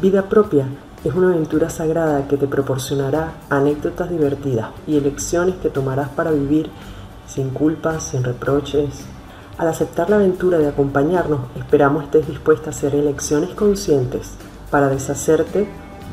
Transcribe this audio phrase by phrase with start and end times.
[0.00, 0.66] Vida propia
[1.04, 6.68] es una aventura sagrada que te proporcionará anécdotas divertidas y elecciones que tomarás para vivir
[7.28, 9.04] sin culpas, sin reproches.
[9.56, 14.32] Al aceptar la aventura de acompañarnos, esperamos estés dispuesta a hacer elecciones conscientes
[14.68, 15.68] para deshacerte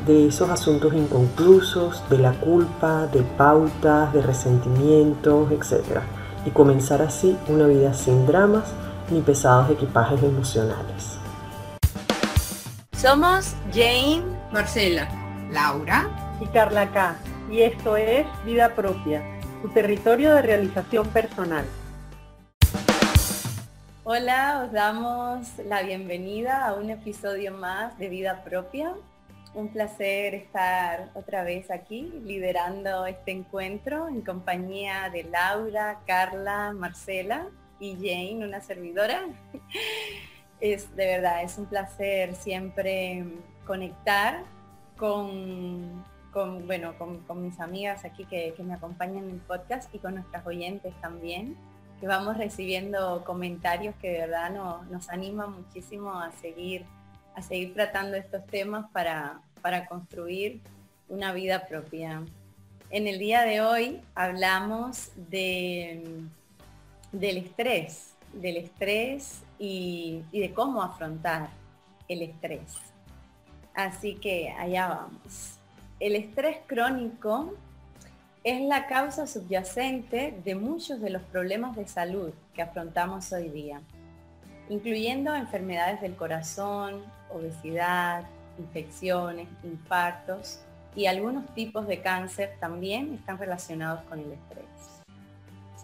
[0.06, 6.02] de esos asuntos inconclusos, de la culpa, de pautas, de resentimientos, etc.
[6.46, 8.72] Y comenzar así una vida sin dramas
[9.10, 11.21] ni pesados equipajes emocionales.
[13.02, 14.22] Somos Jane,
[14.52, 15.08] Marcela,
[15.50, 17.16] Laura y Carla K.
[17.50, 19.24] Y esto es Vida Propia,
[19.60, 21.64] tu territorio de realización personal.
[24.04, 28.94] Hola, os damos la bienvenida a un episodio más de Vida Propia.
[29.52, 37.48] Un placer estar otra vez aquí liderando este encuentro en compañía de Laura, Carla, Marcela
[37.80, 39.24] y Jane, una servidora.
[40.62, 43.24] Es de verdad, es un placer siempre
[43.66, 44.44] conectar
[44.96, 46.04] con,
[46.66, 50.94] bueno, con, mis amigas aquí que, me acompañan en el podcast y con nuestras oyentes
[51.00, 51.56] también,
[51.98, 54.50] que vamos recibiendo comentarios que de verdad
[54.88, 56.86] nos animan muchísimo a seguir
[57.34, 60.60] a seguir tratando estos temas para, para construir
[61.08, 62.22] una vida propia.
[62.90, 66.20] En el día de hoy hablamos de,
[67.10, 71.50] del estrés, del estrés y, de cómo afrontar
[72.08, 72.78] el estrés.
[73.74, 75.58] Así que allá vamos.
[76.00, 77.54] El estrés crónico
[78.42, 83.80] es la causa subyacente de muchos de los problemas de salud que afrontamos hoy día,
[84.68, 88.24] incluyendo enfermedades del corazón, obesidad,
[88.58, 90.58] infecciones, infartos
[90.96, 94.64] y algunos tipos de cáncer también están relacionados con el estrés.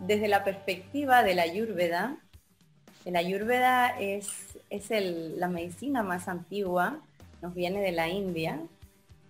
[0.00, 2.18] Desde la perspectiva de la ayurveda,
[3.10, 6.98] la ayurveda es, es la medicina más antigua,
[7.40, 8.60] nos viene de la India,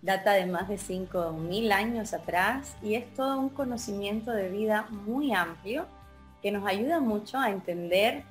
[0.01, 5.33] data de más de 5.000 años atrás y es todo un conocimiento de vida muy
[5.33, 5.85] amplio
[6.41, 8.23] que nos ayuda mucho a entender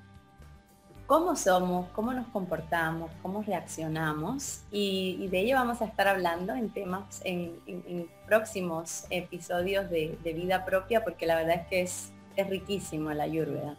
[1.07, 6.71] cómo somos, cómo nos comportamos, cómo reaccionamos y, de ello vamos a estar hablando en
[6.71, 13.11] temas, en, próximos episodios de, vida propia porque la verdad es que es, es riquísimo
[13.13, 13.77] la ayurveda.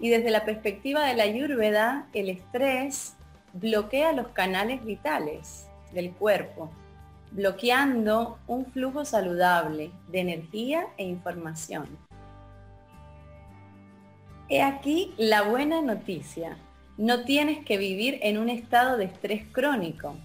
[0.00, 3.14] Y desde la perspectiva de la ayurveda, el estrés
[3.52, 6.70] bloquea los canales vitales del cuerpo,
[7.32, 11.86] bloqueando un flujo saludable de energía e información.
[14.48, 16.56] He aquí la buena noticia.
[16.96, 20.16] No tienes que vivir en un estado de estrés crónico.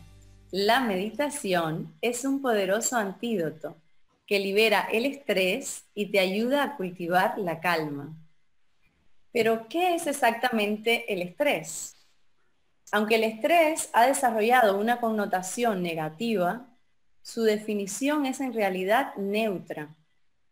[0.50, 3.76] La meditación es un poderoso antídoto
[4.26, 8.16] que libera el estrés y te ayuda a cultivar la calma.
[9.34, 11.98] Pero, ¿qué es exactamente el estrés?
[12.92, 16.68] Aunque el estrés ha desarrollado una connotación negativa,
[17.24, 19.96] su definición es en realidad neutra.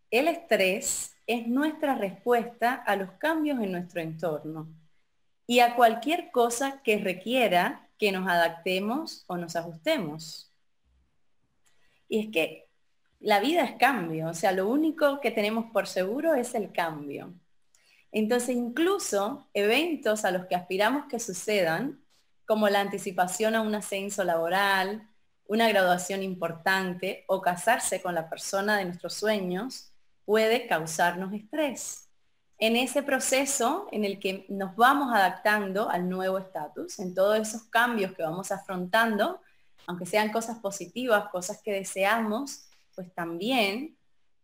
[0.09, 4.67] El estrés es nuestra respuesta a los cambios en nuestro entorno
[5.45, 10.51] y a cualquier cosa que requiera que nos adaptemos o nos ajustemos.
[12.09, 12.67] Y es que
[13.19, 17.33] la vida es cambio, o sea, lo único que tenemos por seguro es el cambio.
[18.11, 22.01] Entonces, incluso eventos a los que aspiramos que sucedan,
[22.45, 25.07] como la anticipación a un ascenso laboral,
[25.47, 29.91] una graduación importante o casarse con la persona de nuestros sueños,
[30.25, 32.09] puede causarnos estrés.
[32.57, 37.63] En ese proceso en el que nos vamos adaptando al nuevo estatus, en todos esos
[37.63, 39.41] cambios que vamos afrontando,
[39.87, 43.97] aunque sean cosas positivas, cosas que deseamos, pues también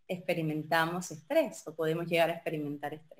[0.08, 3.17] experimentamos estrés o podemos llegar a experimentar estrés.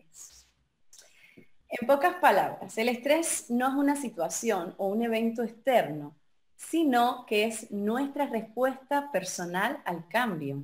[1.70, 6.16] En pocas palabras, el estrés no es una situación o un evento externo,
[6.56, 10.64] sino que es nuestra respuesta personal al cambio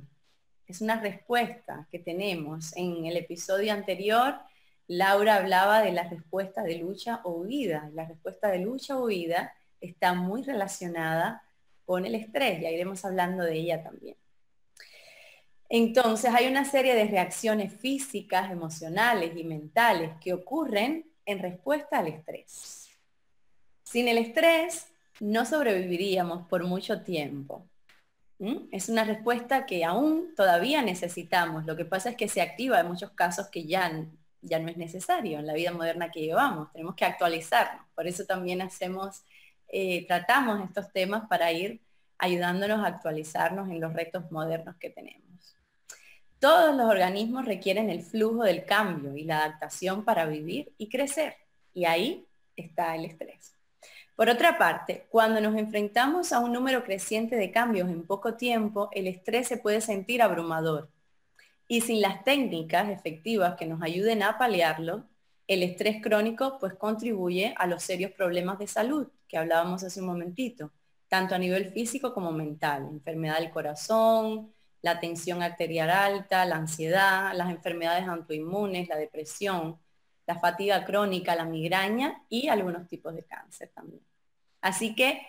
[0.66, 2.74] es una respuesta que tenemos.
[2.76, 4.36] En el episodio anterior,
[4.86, 7.90] Laura hablaba de la respuesta de lucha o huida.
[7.94, 11.42] La respuesta de lucha o huida está muy relacionada
[11.84, 14.16] con el estrés, ya iremos hablando de ella también.
[15.76, 22.06] Entonces hay una serie de reacciones físicas, emocionales y mentales que ocurren en respuesta al
[22.06, 22.90] estrés.
[23.82, 24.86] Sin el estrés
[25.18, 27.66] no sobreviviríamos por mucho tiempo.
[28.38, 28.68] ¿Mm?
[28.70, 31.66] Es una respuesta que aún todavía necesitamos.
[31.66, 34.06] Lo que pasa es que se activa en muchos casos que ya,
[34.42, 36.70] ya no es necesario en la vida moderna que llevamos.
[36.70, 37.84] Tenemos que actualizarnos.
[37.96, 39.24] Por eso también hacemos,
[39.66, 41.80] eh, tratamos estos temas para ir
[42.16, 45.23] ayudándonos a actualizarnos en los retos modernos que tenemos.
[46.44, 51.36] Todos los organismos requieren el flujo del cambio y la adaptación para vivir y crecer.
[51.72, 53.54] Y ahí está el estrés.
[54.14, 58.90] Por otra parte, cuando nos enfrentamos a un número creciente de cambios en poco tiempo,
[58.92, 60.90] el estrés se puede sentir abrumador.
[61.66, 65.06] Y sin las técnicas efectivas que nos ayuden a paliarlo,
[65.48, 70.08] el estrés crónico pues contribuye a los serios problemas de salud que hablábamos hace un
[70.08, 70.72] momentito,
[71.08, 74.53] tanto a nivel físico como mental, enfermedad del corazón,
[74.84, 79.78] la tensión arterial alta, la ansiedad, las enfermedades autoinmunes, la depresión,
[80.26, 84.02] la fatiga crónica, la migraña y algunos tipos de cáncer también.
[84.60, 85.26] Así que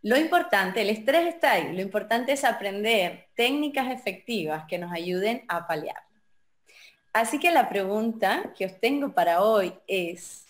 [0.00, 5.44] lo importante, el estrés está ahí, lo importante es aprender técnicas efectivas que nos ayuden
[5.48, 6.18] a paliarlo.
[7.12, 10.46] Así que la pregunta que os tengo para hoy es,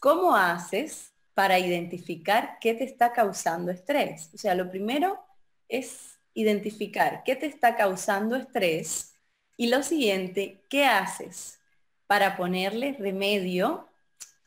[0.00, 4.30] ¿cómo haces para identificar qué te está causando estrés?
[4.32, 5.22] O sea, lo primero
[5.68, 9.14] es identificar qué te está causando estrés
[9.56, 11.60] y lo siguiente, ¿qué haces
[12.06, 13.88] para ponerle remedio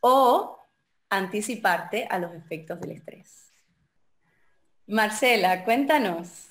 [0.01, 0.59] o
[1.09, 3.51] anticiparte a los efectos del estrés.
[4.87, 6.49] Marcela, cuéntanos.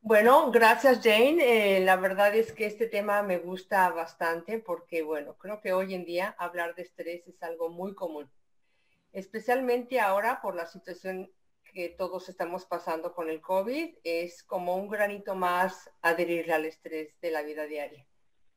[0.00, 1.36] Bueno, gracias Jane.
[1.76, 5.94] Eh, la verdad es que este tema me gusta bastante porque, bueno, creo que hoy
[5.94, 8.30] en día hablar de estrés es algo muy común,
[9.12, 11.30] especialmente ahora por la situación
[11.78, 17.14] que todos estamos pasando con el COVID, es como un granito más adherirle al estrés
[17.20, 18.04] de la vida diaria.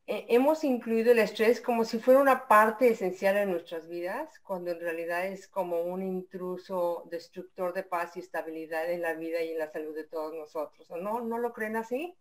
[0.08, 4.72] Eh, hemos incluido el estrés como si fuera una parte esencial en nuestras vidas, cuando
[4.72, 9.52] en realidad es como un intruso destructor de paz y estabilidad en la vida y
[9.52, 10.90] en la salud de todos nosotros.
[10.90, 11.20] no?
[11.20, 12.16] ¿No lo creen así?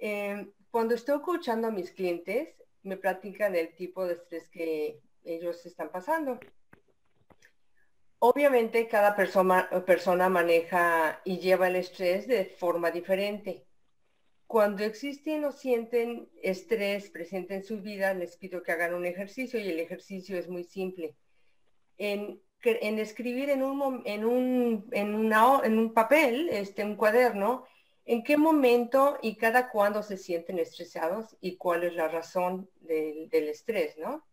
[0.00, 2.48] Eh, cuando estoy escuchando a mis clientes,
[2.82, 6.40] me platican el tipo de estrés que ellos están pasando.
[8.20, 13.68] Obviamente cada persona, maneja y lleva el estrés de forma diferente
[14.48, 19.60] cuando existen o sienten estrés presente en su vida, les pido que hagan un ejercicio
[19.60, 21.14] y el ejercicio es muy simple.
[21.98, 24.82] En, escribir en un
[25.94, 27.66] papel, este, un cuaderno,
[28.06, 33.28] en qué momento y cada cuándo se sienten estresados y cuál es la razón del,
[33.28, 34.24] del estrés, ¿no?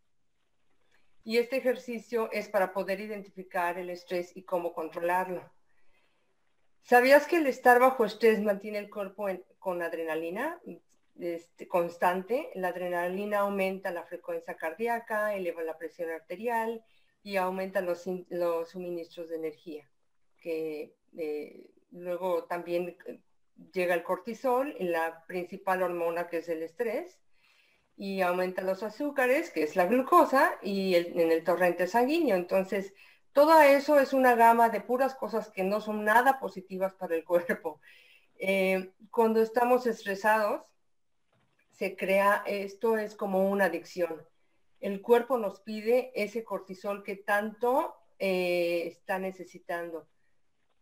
[1.27, 5.41] Y este ejercicio es para poder identificar el estrés y cómo controlarlo.
[6.83, 9.27] ¿Sabías que el estar bajo estrés mantiene el cuerpo
[9.57, 10.61] con adrenalina
[11.19, 12.51] este, constante?
[12.53, 16.85] La adrenalina aumenta la frecuencia cardíaca, eleva la presión arterial
[17.23, 18.03] y aumenta los,
[18.69, 19.89] suministros de energía.
[20.39, 23.19] Que eh, luego también eh,
[23.73, 27.19] llega el cortisol, la principal hormona que es el estrés,
[27.97, 32.35] y aumenta los azúcares, que es la glucosa, y en el torrente sanguíneo.
[32.35, 32.93] Entonces,
[33.33, 37.23] todo eso es una gama de puras cosas que no son nada positivas para el
[37.25, 37.81] cuerpo.
[38.37, 40.63] Eh, cuando estamos estresados,
[41.71, 44.25] se crea, esto es como una adicción.
[44.79, 50.07] El cuerpo nos pide ese cortisol que tanto eh, está necesitando.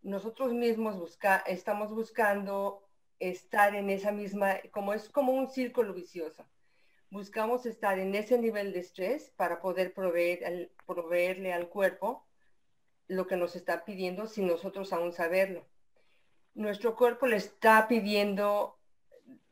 [0.02, 2.88] Nosotros mismos busca, estamos buscando
[3.20, 6.46] estar en esa misma, como es como un círculo vicioso.
[7.14, 12.26] Buscamos estar en ese nivel de estrés para poder proveer, proveerle al cuerpo
[13.08, 15.64] lo que nos está pidiendo sin nosotros aún saberlo.
[16.56, 18.80] Nuestro cuerpo le está pidiendo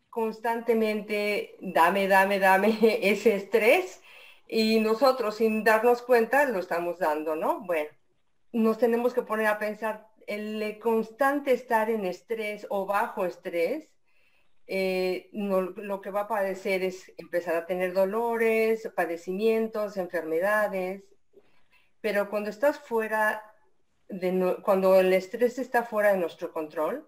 [0.10, 4.02] constantemente, dame, dame, dame ese estrés
[4.48, 7.60] y nosotros sin darnos cuenta lo estamos dando, ¿no?
[7.60, 7.92] Bueno,
[8.52, 13.94] nos tenemos que poner a pensar, el constante estar en estrés o bajo estrés,
[14.74, 21.04] eh, lo que va a padecer es empezar a tener dolores, padecimientos, enfermedades,
[22.00, 23.44] pero cuando estás fuera,
[24.08, 27.06] de cuando el estrés está fuera de nuestro control,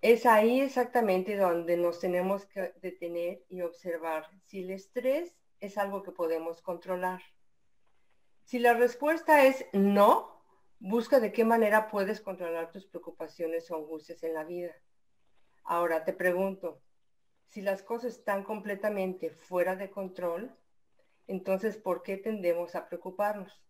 [0.00, 6.02] es ahí exactamente donde nos tenemos que detener y observar si el estrés es algo
[6.02, 7.20] que podemos controlar.
[8.44, 10.42] Si la respuesta es no,
[10.78, 14.74] busca de qué manera puedes controlar tus preocupaciones o angustias en la vida.
[15.64, 16.80] Ahora te pregunto,
[17.48, 20.54] si las cosas están completamente fuera de control,
[21.26, 23.60] entonces ¿por qué tendemos a preocuparnos?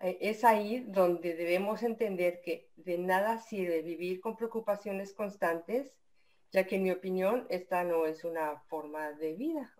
[0.00, 5.92] Eh, es ahí donde debemos entender que de nada sirve vivir con preocupaciones constantes,
[6.52, 9.74] ya que en mi opinión esta no es una forma de vida.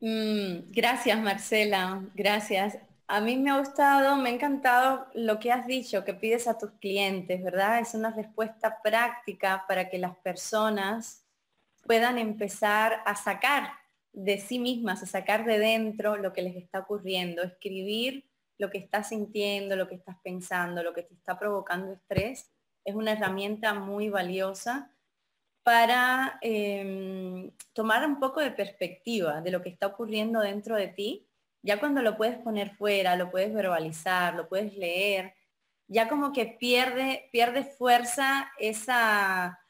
[0.00, 2.78] Mm, gracias Marcela, gracias.
[3.12, 6.56] A mí me ha gustado, me ha encantado lo que has dicho, que pides a
[6.56, 7.80] tus clientes, ¿verdad?
[7.80, 11.26] Es una respuesta práctica para que las personas
[11.84, 13.72] puedan empezar a sacar
[14.12, 18.78] de sí mismas, a sacar de dentro lo que les está ocurriendo, escribir lo que
[18.78, 22.52] estás sintiendo, lo que estás pensando, lo que te está provocando estrés,
[22.84, 24.94] es una herramienta muy valiosa
[25.64, 31.26] para em, tomar un poco de perspectiva de lo que está ocurriendo dentro de ti
[31.62, 35.34] Ya cuando lo puedes poner fuera, lo puedes verbalizar, lo puedes leer,
[35.86, 39.60] ya como que pierde, pierde fuerza esa,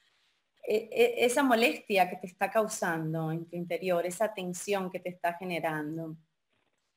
[0.62, 5.08] e, e, esa molestia que te está causando en tu interior, esa tensión que te
[5.08, 6.16] está generando.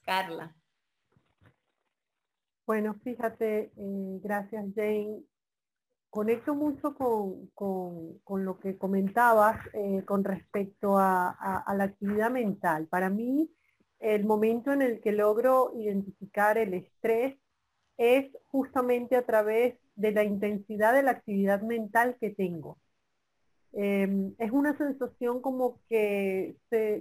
[0.03, 0.55] Carla.
[2.65, 5.23] Bueno, fíjate, eh, gracias Jane.
[6.09, 12.87] Conecto mucho con, lo que comentabas eh, con respecto a, la actividad mental.
[12.87, 13.49] Para mí,
[14.03, 17.37] el momento en el que logro identificar el estrés
[17.97, 22.79] es justamente a través de la intensidad de la actividad mental que tengo.
[23.71, 26.55] Em, es una sensación como que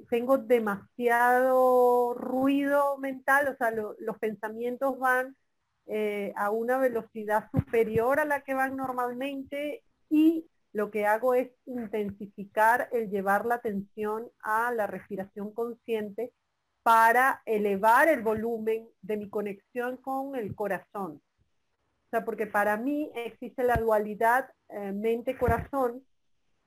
[0.09, 5.37] tengo demasiado ruido mental, o sea, los pensamientos van
[5.87, 11.51] eh, a una velocidad superior a la que van normalmente y lo que hago es
[11.67, 16.33] intensificar el llevar la atención a la respiración consciente
[16.83, 21.23] para elevar el volumen de mi conexión con el corazón.
[22.07, 26.05] O sea, porque para mí existe la dualidad eh, mente-corazón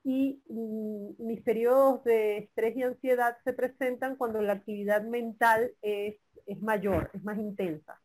[0.02, 6.16] y mm, mis periodos de estrés y ansiedad se presentan cuando la actividad mental es,
[6.60, 8.00] mayor, es más intensa.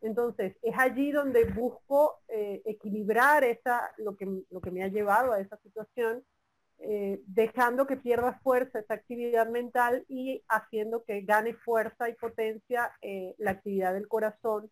[0.00, 5.32] Entonces, es allí donde busco eh, equilibrar esa, lo, que, lo que me ha llevado
[5.32, 6.24] a esa situación,
[6.78, 12.92] eh, dejando que pierda fuerza esa actividad mental y haciendo que gane fuerza y potencia
[13.00, 14.70] eh, la actividad del corazón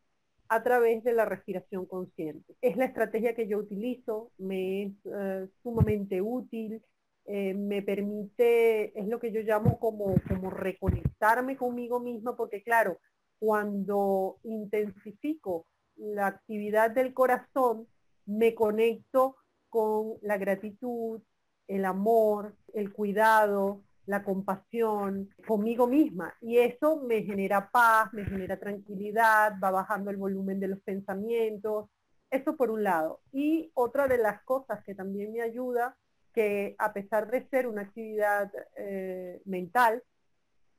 [0.48, 2.54] a través de la respiración consciente.
[2.60, 6.82] Es la estrategia que yo utilizo, me es eh, sumamente útil,
[7.26, 12.98] me permite, es lo que yo llamo como, como reconectarme conmigo misma, porque claro,
[13.38, 17.88] cuando intensifico la actividad del corazón,
[18.26, 19.36] me conecto
[19.70, 21.22] con la gratitud,
[21.68, 26.34] el amor, el cuidado, la compasión conmigo misma.
[26.40, 31.88] Y eso me genera paz, me genera tranquilidad, va bajando el volumen de los pensamientos.
[32.30, 33.20] Eso por un lado.
[33.32, 35.96] Y otra de las cosas que también me ayuda,
[36.32, 40.02] que a pesar de ser una actividad eh, mental,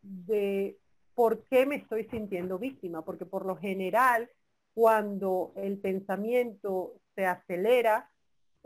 [0.01, 0.77] de
[1.15, 4.29] por qué me estoy sintiendo víctima, porque por lo general,
[4.73, 8.11] cuando el pensamiento se acelera,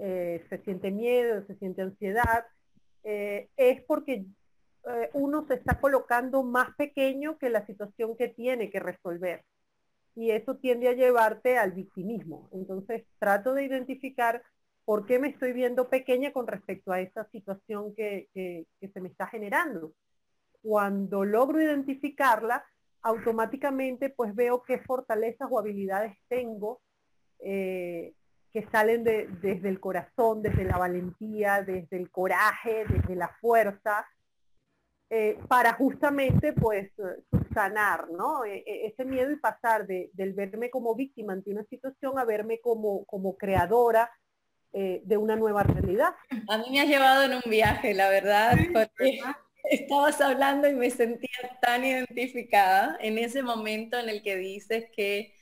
[0.02, 2.46] eh, se siente miedo, se siente ansiedad,
[3.04, 4.26] eh, es porque
[4.88, 9.44] eh, uno se está colocando más pequeño que la situación que tiene que resolver.
[10.16, 12.50] Y eso tiende a llevarte al victimismo.
[12.54, 14.42] Entonces trato de identificar
[14.86, 19.28] por qué me estoy viendo pequeña con respecto a esa situación que, se me está
[19.28, 19.94] generando.
[20.62, 22.64] Cuando logro identificarla,
[23.02, 26.82] automáticamente pues veo qué fortalezas o habilidades tengo
[28.52, 34.08] que salen desde el corazón, desde la valentía, desde el coraje, desde la fuerza,
[35.12, 36.92] eh, para justamente pues
[37.54, 38.46] sanar ¿no?
[38.46, 42.26] E, e, ese miedo y pasar de, del verme como víctima ante una situación a
[42.26, 44.12] verme como, como creadora
[44.72, 46.14] eh, de una nueva realidad.
[46.48, 49.20] A mí me ha llevado en un viaje, la verdad, porque
[49.64, 55.34] estabas hablando y me sentía tan identificada en ese momento en el que dices que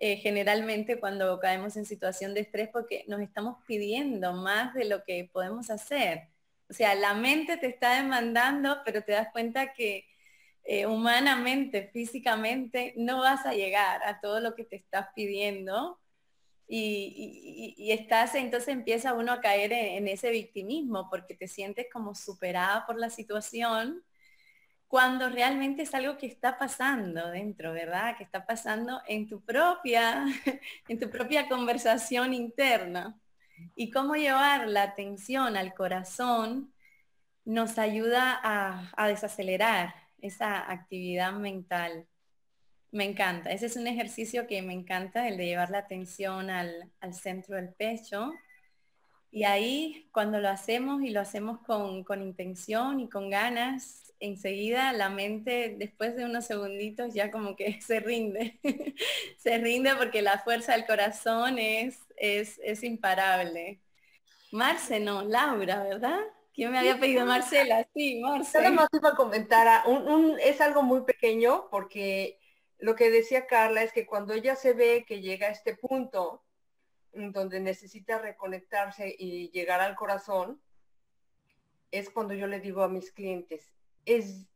[0.00, 5.04] eh, generalmente cuando caemos en situación de estrés porque nos estamos pidiendo más de lo
[5.04, 6.30] que podemos hacer
[6.70, 10.06] o sea, la mente te está demandando, pero te das cuenta que
[10.64, 15.98] eh, humanamente, físicamente, no vas a llegar a todo lo que te estás pidiendo.
[16.68, 22.86] Y, estás, entonces empieza uno a caer en, ese victimismo porque te sientes como superada
[22.86, 24.04] por la situación
[24.90, 28.16] cuando realmente es algo que está pasando dentro, ¿verdad?
[28.16, 30.24] Que está pasando en tu propia,
[30.88, 33.16] en tu propia conversación interna
[33.76, 36.74] y cómo llevar la atención al corazón
[37.44, 42.08] nos ayuda a, desacelerar esa actividad mental.
[42.90, 43.52] Me encanta.
[43.52, 47.72] Ese es un ejercicio que me encanta, el de llevar la atención al, centro del
[47.74, 48.32] pecho.
[49.30, 54.92] Y ahí, cuando lo hacemos y lo hacemos con, con, intención y con ganas, enseguida
[54.92, 58.58] la mente, después de unos segunditos, ya como que se rinde.
[59.38, 63.80] se rinde porque la fuerza del corazón es es, imparable.
[64.52, 66.20] Marce, no, Laura, ¿verdad?
[66.52, 67.86] ¿Quién me había pedido Marcela?
[67.94, 68.58] Sí, Marce.
[68.58, 72.38] Nada más iba a comentar, un, es algo muy pequeño porque
[72.78, 76.42] lo que decía Carla es que cuando ella se ve que llega a este punto
[77.12, 80.60] donde necesita reconectarse y llegar al corazón,
[81.90, 83.72] es cuando yo le digo a mis clientes,
[84.04, 84.46] es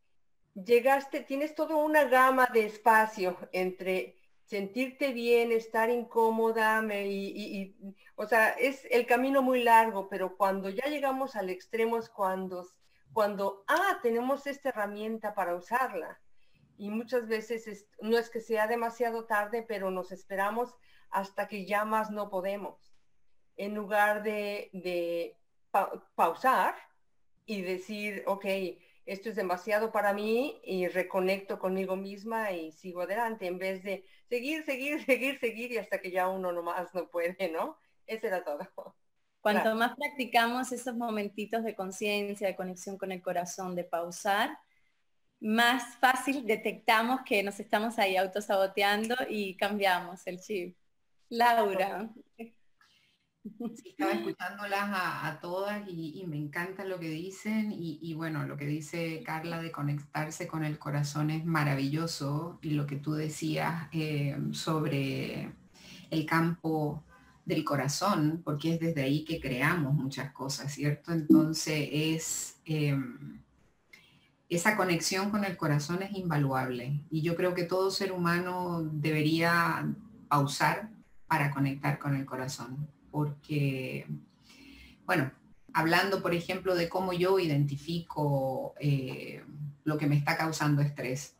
[0.55, 7.75] llegaste, tienes toda una gama de espacio entre sentirte bien, estar incómoda, y,
[8.15, 12.67] o sea, es el camino muy largo, pero cuando ya llegamos al extremo es cuando,
[13.11, 16.19] cuando, ah, tenemos esta herramienta para usarla.
[16.77, 20.75] Y muchas veces no es que sea demasiado tarde, pero nos esperamos
[21.15, 22.93] hasta que ya más no podemos.
[23.55, 25.37] En lugar de,
[26.13, 26.75] pausar
[27.45, 28.45] y decir, ok,
[29.05, 34.05] esto es demasiado para mí y reconecto conmigo misma y sigo adelante en vez de
[34.27, 37.77] seguir, seguir, seguir, seguir y hasta que ya uno nomás no puede, ¿no?
[38.05, 38.67] Eso era todo.
[39.39, 44.57] Cuanto más practicamos esos momentitos de conciencia, de conexión con el corazón, de pausar,
[45.39, 50.75] más fácil detectamos que nos estamos ahí autosaboteando y cambiamos el chip.
[51.29, 52.09] Laura.
[53.85, 59.21] estaba escuchándolas a, todas y, me encanta lo que dicen y, bueno, lo que dice
[59.23, 65.53] Carla de conectarse con el corazón es maravilloso y lo que tú decías eh, sobre
[66.09, 67.03] el campo
[67.45, 71.11] del corazón, porque es desde ahí que creamos muchas cosas, ¿cierto?
[71.11, 72.57] Entonces es...
[72.65, 73.41] Em,
[74.47, 79.91] esa conexión con el corazón es invaluable y yo creo que todo ser humano debería
[80.27, 80.94] pausar
[81.35, 84.07] para conectar con el corazón, porque,
[85.05, 85.33] bueno,
[85.73, 89.43] hablando por ejemplo de cómo yo identifico eh,
[89.83, 91.35] lo que me está causando estrés,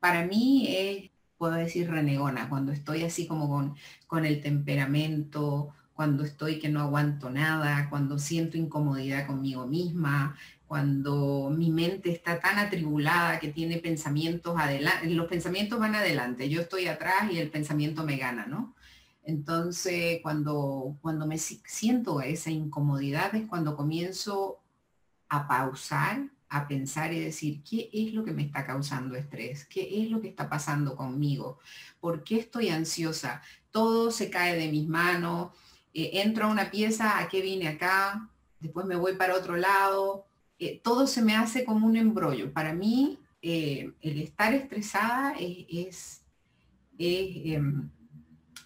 [0.00, 3.76] para mí es, puedo decir, renegona, cuando estoy así como con,
[4.06, 10.34] con el temperamento, cuando estoy que no aguanto nada, cuando siento incomodidad conmigo misma,
[10.66, 16.62] cuando mi mente está tan atribulada que tiene pensamientos adelante, los pensamientos van adelante, yo
[16.62, 18.74] estoy atrás y el pensamiento me gana, ¿no?
[19.26, 24.60] Entonces, cuando, cuando me siento esa incomodidad es cuando comienzo
[25.28, 29.64] a pausar, a pensar y decir, ¿qué es lo que me está causando estrés?
[29.66, 31.58] ¿Qué es lo que está pasando conmigo?
[32.00, 33.42] ¿Por qué estoy ansiosa?
[33.72, 35.50] Todo se cae de mis manos,
[35.92, 38.30] eh, entro a una pieza, ¿a qué vine acá?
[38.60, 40.26] Después me voy para otro lado,
[40.60, 42.52] eh, todo se me hace como un embrollo.
[42.52, 46.22] Para mí, eh, el estar estresada es,
[46.98, 47.95] em, es,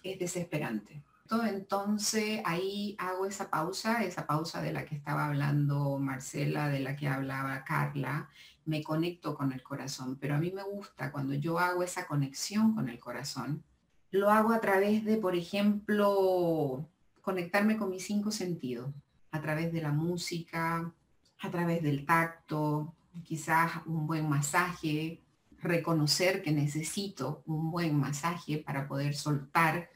[0.03, 1.03] desesperante.
[1.47, 6.97] Entonces ahí hago esa pausa, esa pausa de la que estaba hablando Marcela, de la
[6.97, 8.29] que hablaba Carla,
[8.65, 12.75] me conecto con el corazón, pero a mí me gusta cuando yo hago esa conexión
[12.75, 13.63] con el corazón,
[14.11, 16.85] lo hago a través de, por ejemplo,
[17.21, 18.93] conectarme con mis cinco sentidos,
[19.31, 20.93] a través de la música,
[21.39, 25.21] a través del tacto, quizás un buen masaje,
[25.61, 29.89] reconocer que necesito un buen masaje para poder soltar,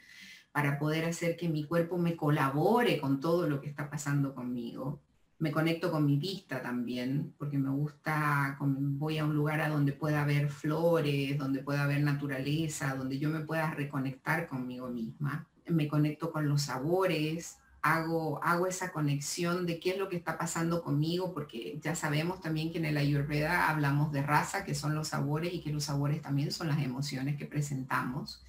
[0.55, 5.01] para poder hacer que mi cuerpo me colabore con todo lo que está pasando conmigo.
[5.37, 9.91] Me conecto con mi vista también, porque me gusta, voy a un lugar a donde
[9.91, 15.45] pueda haber flores, donde pueda haber naturaleza, donde yo me pueda reconectar conmigo misma.
[15.67, 20.37] Me conecto con los sabores, hago, hago esa conexión de qué es lo que está
[20.37, 24.95] pasando conmigo, porque ya sabemos también que en el Ayurveda hablamos de raza, que son
[24.95, 28.41] los sabores, y que los sabores también son las emociones que presentamos.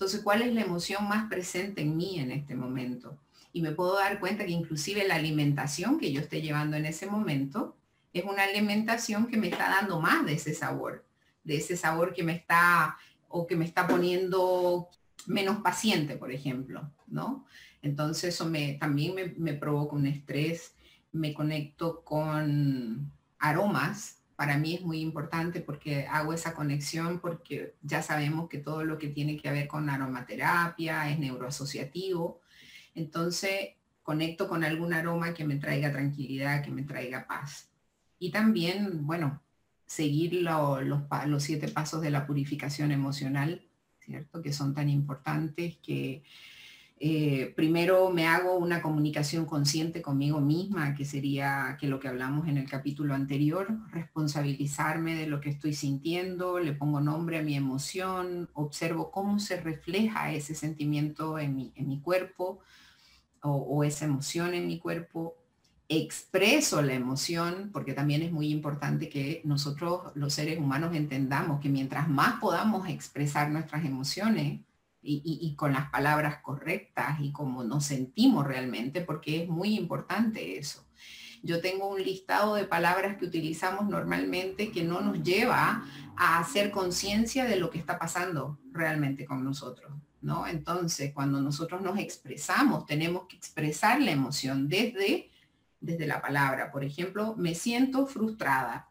[0.00, 3.18] Entonces, ¿cuál es la emoción más presente en mí en este momento?
[3.52, 7.06] Y me puedo dar cuenta que inclusive la alimentación que yo esté llevando en ese
[7.06, 7.76] momento
[8.14, 11.04] es una alimentación que me está dando más de ese sabor,
[11.44, 12.96] de ese sabor que me está
[13.28, 14.88] o que me está poniendo
[15.26, 17.44] menos paciente, por ejemplo, ¿no?
[17.82, 20.72] Entonces eso también me, provoca un estrés,
[21.12, 28.00] me conecto con aromas, para mí es muy importante porque hago esa conexión porque ya
[28.00, 32.40] sabemos que todo lo que tiene que ver con aromaterapia es neuroasociativo.
[32.94, 33.72] Entonces
[34.02, 37.68] conecto con algún aroma que me traiga tranquilidad, que me traiga paz.
[38.18, 39.42] Y también, bueno,
[39.84, 40.80] seguir los,
[41.26, 44.40] los siete pasos de la purificación emocional, ¿cierto?
[44.40, 46.22] Que son tan importantes que
[47.02, 52.46] eh, primero me hago una comunicación consciente conmigo misma, que sería que lo que hablamos
[52.46, 57.56] en el capítulo anterior, responsabilizarme de lo que estoy sintiendo, le pongo nombre a mi
[57.56, 62.60] emoción, observo cómo se refleja ese sentimiento en mi, cuerpo
[63.40, 65.36] o, esa emoción en mi cuerpo,
[65.88, 71.70] expreso la emoción, porque también es muy importante que nosotros los seres humanos entendamos que
[71.70, 74.60] mientras más podamos expresar nuestras emociones,
[75.02, 80.84] y, con las palabras correctas y como nos sentimos realmente, porque es muy importante eso.
[81.42, 85.84] Yo tengo un listado de palabras que utilizamos normalmente que no nos lleva
[86.16, 90.46] a hacer conciencia de lo que está pasando realmente con nosotros, ¿no?
[90.46, 95.30] Entonces, cuando nosotros nos expresamos, tenemos que expresar la emoción desde,
[95.80, 96.70] desde la palabra.
[96.70, 98.90] Por ejemplo, me siento frustrada,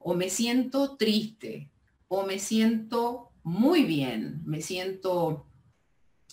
[0.00, 1.70] o me siento triste,
[2.08, 5.46] o me siento muy bien, me siento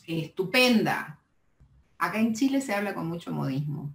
[0.05, 1.19] estupenda.
[1.97, 3.93] Acá en Chile se habla con mucho modismo.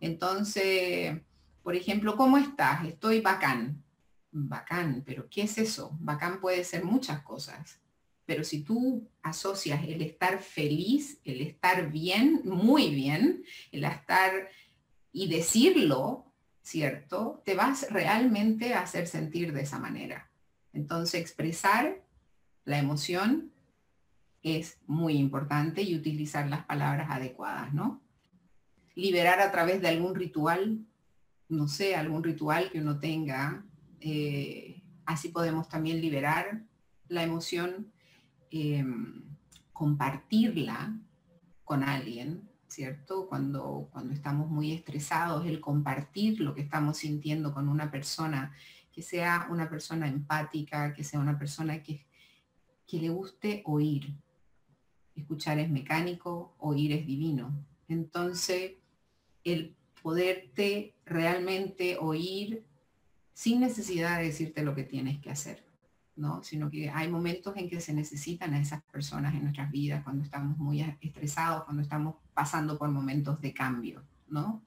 [0.00, 1.20] Entonces,
[1.62, 2.84] por ejemplo, ¿cómo estás?
[2.86, 3.82] Estoy bacán.
[4.30, 5.96] bacán, pero ¿qué es eso?
[6.00, 7.80] Bacán puede ser muchas cosas.
[8.26, 13.42] Pero si tú asocias el estar feliz, el estar bien, muy bien,
[13.72, 14.48] el estar
[15.12, 16.26] y decirlo,
[16.62, 17.42] ¿cierto?
[17.44, 20.30] Te vas realmente a hacer sentir de esa manera.
[20.74, 22.02] Entonces, expresar
[22.68, 23.50] la emoción
[24.42, 28.02] es muy importante y utilizar las palabras adecuadas, ¿no?
[28.94, 30.84] Liberar a través de algún ritual,
[31.48, 33.64] no sé, algún ritual que uno tenga,
[34.00, 36.62] eh, así podemos también liberar
[37.08, 37.90] la emoción,
[38.50, 39.22] em,
[39.72, 40.94] compartirla
[41.64, 43.28] con alguien, ¿cierto?
[43.30, 48.52] Cuando, cuando estamos muy estresados, el compartir lo que estamos sintiendo con una persona,
[48.92, 52.07] que sea una persona empática, que sea una persona que,
[52.88, 54.14] que le guste oír.
[55.14, 57.52] Escuchar es mecánico, oír es divino.
[57.86, 58.72] Entonces,
[59.44, 62.64] el poderte realmente oír
[63.34, 65.64] sin necesidad de decirte lo que tienes que hacer,
[66.16, 66.42] ¿no?
[66.42, 70.24] Sino que hay momentos en que se necesitan a esas personas en nuestras vidas cuando
[70.24, 74.62] estamos muy estresados, cuando estamos pasando por momentos de cambio, ¿no?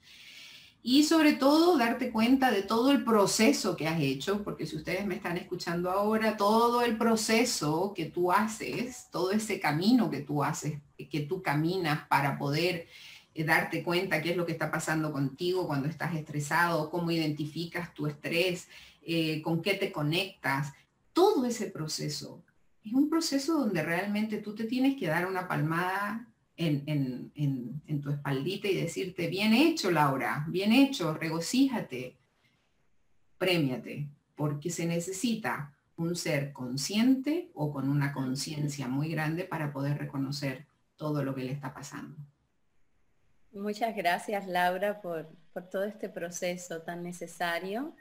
[0.83, 5.05] Y sobre todo darte cuenta de todo el proceso que has hecho, porque si ustedes
[5.05, 10.43] me están escuchando ahora, todo el proceso que tú haces, todo ese camino que tú
[10.43, 12.87] haces, que tú caminas para poder
[13.35, 17.93] eh, darte cuenta qué es lo que está pasando contigo cuando estás estresado, cómo identificas
[17.93, 18.67] tu estrés,
[19.03, 20.73] eh, con qué te conectas.
[21.13, 22.43] Todo ese proceso
[22.83, 26.27] es un proceso donde realmente tú te tienes que dar una palmada
[26.67, 32.17] en, en, tu espaldita y decirte, bien hecho Laura, bien hecho, regocíjate,
[33.37, 39.97] premiate, porque se necesita un ser consciente o con una conciencia muy grande para poder
[39.97, 42.15] reconocer todo lo que le está pasando.
[43.53, 45.27] Muchas gracias Laura por,
[45.69, 47.93] todo este proceso tan necesario.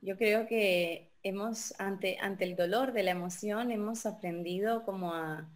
[0.00, 5.48] Yo creo que hemos, ante, ante el dolor de la emoción, hemos aprendido como a,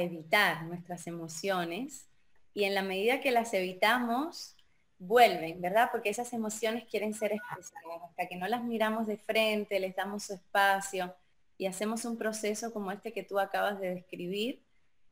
[0.00, 2.06] evitar nuestras emociones
[2.52, 4.56] y en la medida que las evitamos,
[4.98, 5.88] vuelven, ¿verdad?
[5.90, 8.02] Porque esas emociones quieren ser expresadas.
[8.08, 11.14] Hasta que no las miramos de frente, les damos su espacio
[11.58, 14.62] y hacemos un proceso como este que tú acabas de describir,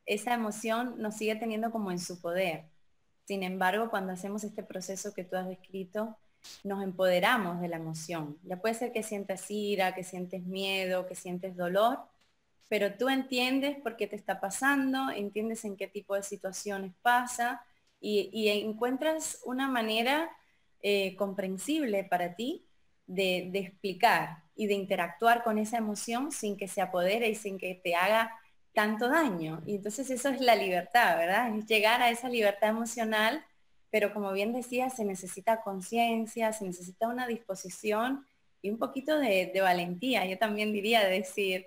[0.07, 2.65] esa emoción nos sigue teniendo como en su poder.
[3.25, 6.17] Sin embargo, cuando hacemos este proceso que tú has descrito,
[6.65, 8.37] nos empoderamos de la emoción.
[8.43, 12.01] Ya puede ser que sientas ira, que sientes miedo, que sientes dolor,
[12.73, 17.63] pero tú entiendes por qué te está pasando, entiendes en qué tipo de situaciones pasa
[18.01, 20.31] y, encuentras una manera
[20.81, 22.65] eh, comprensible para ti
[23.07, 27.59] de, de explicar y de interactuar con esa emoción sin que se apodere y sin
[27.59, 28.35] que te haga
[28.73, 29.63] tanto daño.
[29.67, 31.55] Y entonces eso es la libertad, ¿verdad?
[31.55, 33.45] Es llegar a esa libertad emocional,
[33.91, 38.27] pero como bien decía, se necesita conciencia, se necesita una disposición
[38.63, 40.25] y un poquito de, valentía.
[40.25, 41.67] Yo también diría decir,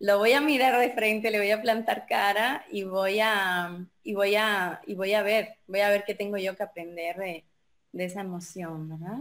[0.00, 4.14] lo voy a mirar de frente, le voy a plantar cara y voy a, y
[4.14, 7.44] voy a, y voy a ver, voy a ver qué tengo yo que aprender de,
[7.92, 9.18] de esa emoción, ¿verdad?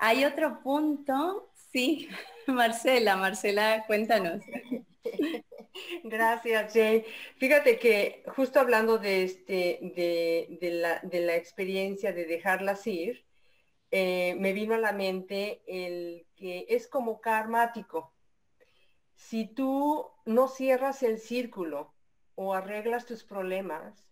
[0.00, 2.08] Hay otro punto, sí,
[2.46, 4.42] Marcela, Marcela, cuéntanos.
[6.02, 7.04] Gracias, Jane.
[7.36, 9.78] Fíjate que justo hablando de, este,
[10.60, 10.70] de,
[11.12, 13.24] la, experiencia de dejarlas ir,
[13.90, 18.14] eh, me vino a la mente el que es como karmático.
[19.18, 21.92] Si tú no cierras el círculo
[22.36, 24.08] o arreglas tus problemas,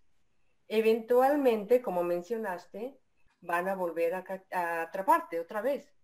[0.67, 2.99] eventualmente, como mencionaste,
[3.39, 5.95] van a volver a, atraparte otra vez.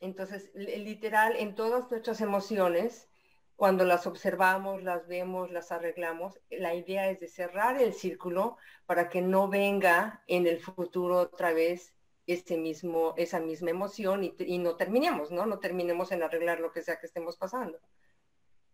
[0.00, 3.08] Entonces, literal, en todas nuestras emociones,
[3.56, 9.08] cuando las observamos, las vemos, las arreglamos, la idea es de cerrar el círculo para
[9.08, 11.94] que no venga en el futuro otra vez
[12.26, 15.46] ese mismo, esa misma emoción y, no terminemos, ¿no?
[15.46, 17.80] No terminemos en arreglar lo que sea que estemos pasando.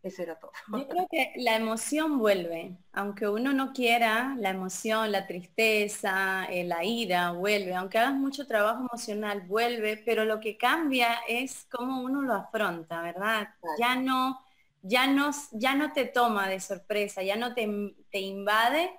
[0.07, 0.53] Eso era todo.
[0.69, 6.65] Yo creo que la emoción vuelve, aunque uno no quiera, la emoción, la tristeza, eh,
[6.65, 12.03] la ira vuelve, aunque hagas mucho trabajo emocional, vuelve, pero lo que cambia es cómo
[12.03, 13.49] uno lo afronta, ¿verdad?
[13.79, 14.39] Ya no
[14.83, 17.69] ya no, ya no te toma de sorpresa, ya no te,
[18.11, 18.93] te invade,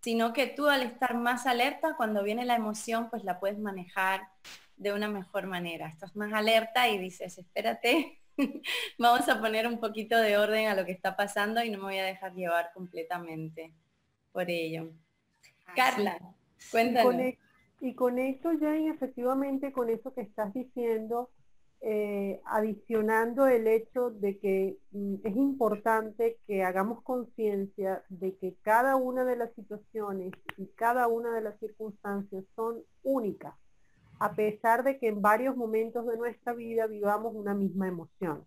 [0.00, 4.22] sino que tú al estar más alerta, cuando viene la emoción, pues la puedes manejar
[4.76, 5.88] de una mejor manera.
[5.88, 8.22] Estás más alerta y dices, espérate,
[8.98, 11.84] vamos a poner un poquito de orden a lo que está pasando y no me
[11.84, 13.72] voy a dejar llevar completamente
[14.32, 14.90] por ello.
[15.74, 16.18] Carla,
[16.70, 17.34] cuéntanos.
[17.80, 21.30] Y con, esto, Jane, efectivamente, con eso que estás diciendo,
[21.82, 28.96] eh, adicionando el hecho de que mm, es importante que hagamos conciencia de que cada
[28.96, 33.54] una de las situaciones y cada una de las circunstancias son únicas.
[34.18, 38.46] A pesar de que en varios momentos de nuestra vida vivamos una misma emoción.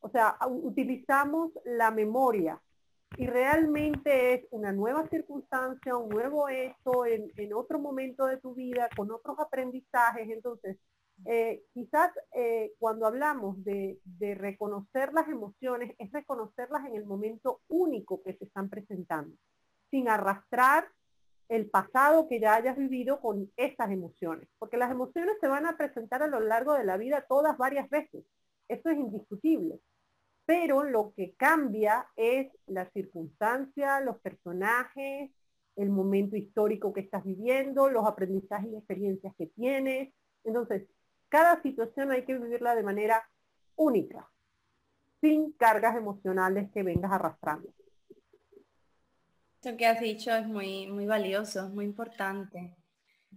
[0.00, 2.60] O sea, utilizamos la memoria
[3.16, 8.88] y realmente es una nueva circunstancia, un nuevo hecho en, otro momento de tu vida,
[8.96, 10.28] con otros aprendizajes.
[10.28, 10.78] Entonces,
[11.26, 17.60] eh, quizás eh, cuando hablamos de, de, reconocer las emociones, es reconocerlas en el momento
[17.68, 19.36] único que se están presentando,
[19.90, 20.88] sin arrastrar
[21.48, 25.76] el pasado que ya hayas vivido con esas emociones, porque las emociones se van a
[25.76, 28.24] presentar a lo largo de la vida todas varias veces.
[28.68, 29.80] Eso es indiscutible
[30.46, 35.30] pero lo que cambia es la circunstancia, los personajes,
[35.76, 40.12] el momento histórico que estás viviendo, los aprendizajes y experiencias que tienes.
[40.44, 40.86] Entonces,
[41.28, 43.28] cada situación hay que vivirla de manera
[43.76, 44.30] única,
[45.20, 47.70] sin cargas emocionales que vengas arrastrando.
[49.64, 52.74] Lo que has dicho es muy, muy valioso, es muy importante.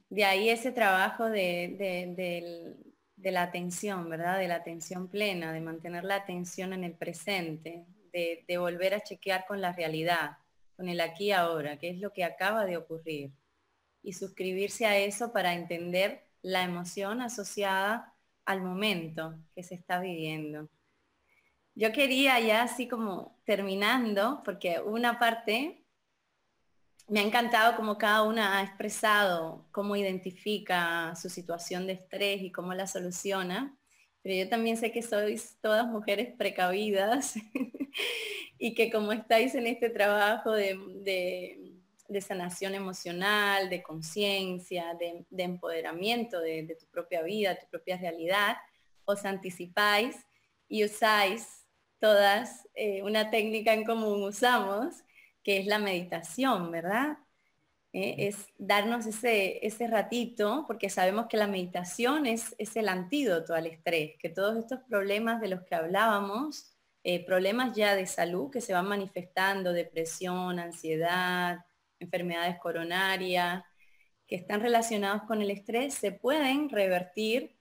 [0.10, 1.76] De ahí ese trabajo de,
[2.18, 2.76] del,
[3.16, 4.38] de la atención, ¿verdad?
[4.38, 9.46] De la atención plena, de mantener la atención en el presente, de, volver a chequear
[9.46, 10.38] con la realidad,
[10.76, 13.32] con el aquí y ahora, qué es lo que acaba de ocurrir.
[14.04, 18.14] Y suscribirse a eso para entender la emoción asociada
[18.46, 20.70] al momento que se está viviendo.
[21.76, 25.84] Yo quería ya así como terminando, porque una parte
[27.08, 32.52] me ha encantado cómo cada una ha expresado cómo identifica su situación de estrés y
[32.52, 33.78] cómo la soluciona.
[34.22, 37.36] Pero yo también sé que sois todas mujeres precavidas
[38.60, 41.74] y que como estáis en este trabajo de,
[42.20, 48.58] sanación emocional, de conciencia, de, empoderamiento de, tu propia vida, tu propia realidad,
[49.06, 50.18] os anticipáis
[50.68, 51.66] y usáis
[52.00, 55.04] todas eh, una técnica en común usamos
[55.48, 57.20] que es la meditación, ¿verdad?
[57.94, 63.54] Eh, es darnos ese, ese ratito, porque sabemos que la meditación es, es, el antídoto
[63.56, 68.52] al estrés, que todos estos problemas de los que hablábamos, eh, problemas ya de salud
[68.52, 71.60] que se van manifestando, depresión, ansiedad,
[71.98, 73.64] enfermedades coronarias,
[74.28, 77.56] que están relacionados con el estrés, se pueden revertir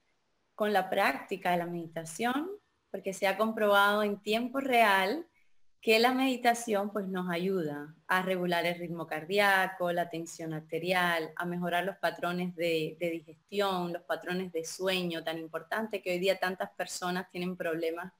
[0.56, 2.50] con la práctica de la meditación,
[2.90, 5.24] porque se ha comprobado en tiempo real
[5.86, 11.44] que la meditación pues nos ayuda a regular el ritmo cardíaco, la tensión arterial, a
[11.44, 16.70] mejorar los patrones de, digestión, los patrones de sueño, tan importante que hoy día tantas
[16.70, 18.12] personas tienen problemas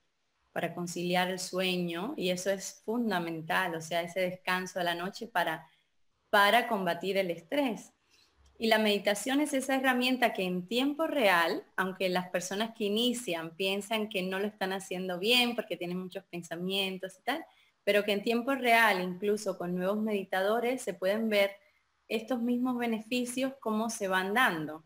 [0.53, 5.27] para conciliar el sueño y eso es fundamental, o sea, ese descanso de la noche
[5.27, 5.67] para,
[6.31, 7.93] para combatir el estrés.
[8.59, 13.57] Y la meditación es esa herramienta que en tiempo real, aunque las personas que inician
[13.57, 17.45] piensan que no lo están haciendo bien porque tienen muchos pensamientos y tal,
[17.87, 21.53] pero que en tiempo real, incluso con nuevos meditadores, se pueden ver
[22.09, 24.83] estos mismos beneficios, cómo se van dando.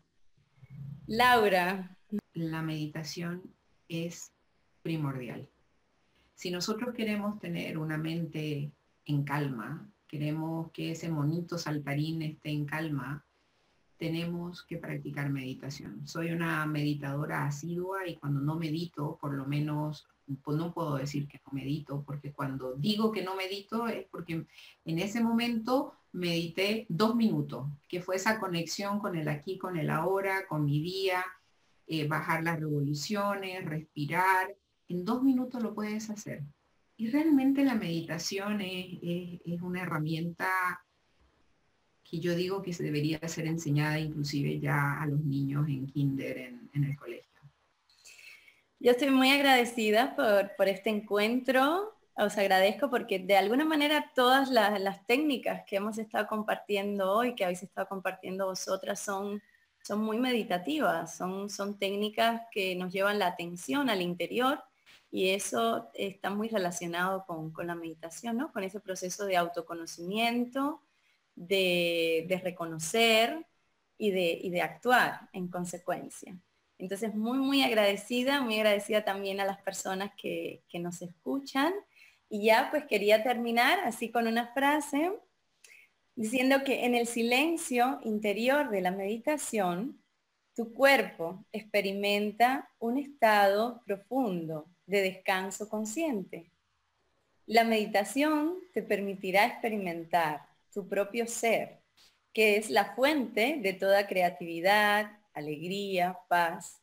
[1.07, 1.97] Laura.
[2.33, 3.41] La meditación
[3.89, 4.31] es
[4.83, 5.49] primordial.
[6.35, 8.71] Si nosotros queremos tener una mente
[9.05, 13.25] en calma, queremos que ese monito saltarín esté en calma,
[13.97, 16.07] tenemos que practicar meditación.
[16.07, 21.27] Soy una meditadora asidua y cuando no medito, por lo menos pues no puedo decir
[21.27, 24.45] que no medito, porque cuando digo que no medito es porque
[24.85, 29.89] en ese momento medité dos minutos, que fue esa conexión con el aquí, con el
[29.89, 31.23] ahora, con mi día,
[31.87, 34.55] eh, bajar las revoluciones, respirar.
[34.87, 36.43] En dos minutos lo puedes hacer.
[36.97, 40.47] Y realmente la meditación es, una herramienta
[42.03, 46.37] que yo digo que se debería ser enseñada inclusive ya a los niños en kinder,
[46.73, 47.30] en el colegio.
[48.83, 50.15] Yo estoy muy agradecida
[50.57, 51.95] por, este encuentro.
[52.15, 57.43] Os agradezco porque de alguna manera todas las, técnicas que hemos estado compartiendo hoy, que
[57.43, 59.39] habéis estado compartiendo vosotras, son,
[59.83, 64.63] son muy meditativas, son, son técnicas que nos llevan la atención al interior
[65.11, 68.51] y eso está muy relacionado con, la meditación, ¿no?
[68.51, 70.81] con ese proceso de autoconocimiento,
[71.35, 73.45] de, reconocer
[73.99, 76.35] y de, y de actuar en consecuencia.
[76.81, 81.71] Entonces, muy, muy agradecida, muy agradecida también a las personas que, nos escuchan.
[82.27, 85.11] Y ya pues quería terminar así con una frase
[86.15, 90.01] diciendo que en el silencio interior de la meditación,
[90.55, 96.49] tu cuerpo experimenta un estado profundo de descanso consciente.
[97.45, 101.79] La meditación te permitirá experimentar tu propio ser,
[102.33, 106.81] que es la fuente de toda creatividad, alegría, paz,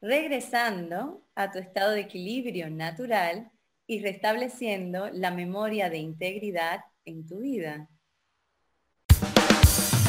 [0.00, 3.50] regresando a tu estado de equilibrio natural
[3.86, 7.88] y restableciendo la memoria de integridad en tu vida.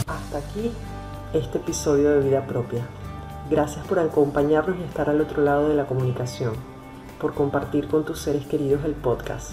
[0.07, 0.71] Hasta aquí
[1.33, 2.87] este episodio de vida propia.
[3.49, 6.53] Gracias por acompañarnos y estar al otro lado de la comunicación,
[7.19, 9.51] por compartir con tus seres queridos el podcast,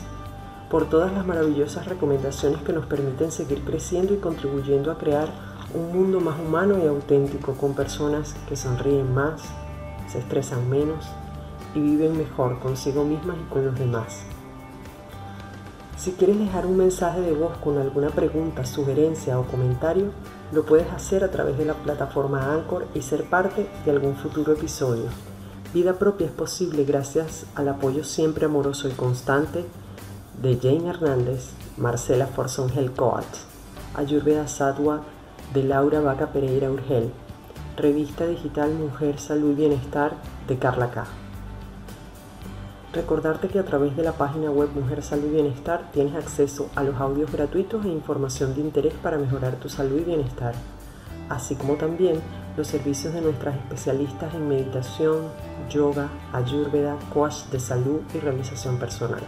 [0.71, 5.29] por todas las maravillosas recomendaciones que nos permiten seguir creciendo y contribuyendo a crear
[5.75, 9.43] un mundo más humano y auténtico con personas que sonríen más,
[10.11, 11.05] se estresan menos
[11.75, 14.23] y viven mejor consigo mismas y con los demás.
[15.99, 20.13] Si quieres dejar un mensaje de voz con alguna pregunta, sugerencia o comentario,
[20.53, 24.53] lo puedes hacer a través de la plataforma Anchor y ser parte de algún futuro
[24.53, 25.05] episodio.
[25.75, 29.65] Vida propia es posible gracias al apoyo siempre amoroso y constante
[30.41, 33.25] de Jane Hernández, Marcela Forson Coach,
[33.95, 35.03] Ayurveda Sadwa
[35.55, 37.11] de Laura Vaca Pereira Urgel,
[37.77, 40.13] revista digital Mujer, Salud y Bienestar
[40.47, 41.07] de Carla K.
[42.93, 46.83] Recordarte que a través de la página web Mujer Salud y Bienestar tienes acceso a
[46.83, 50.55] los audios gratuitos e información de interés para mejorar tu salud y bienestar,
[51.29, 52.21] así como también
[52.57, 55.29] los servicios de nuestras especialistas en meditación,
[55.71, 59.21] yoga, ayurveda, coach de salud y realización personal.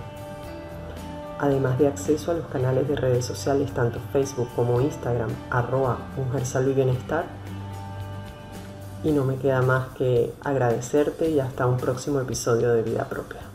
[1.41, 6.45] Además de acceso a los canales de redes sociales tanto Facebook como Instagram, arroba Mujer
[6.45, 7.25] Salud y Bienestar.
[9.03, 13.50] Y no me queda más que agradecerte y hasta un próximo episodio de Vida Propia.